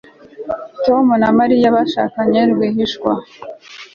[0.85, 3.11] Tom na Mariya bashakanye rwihishwa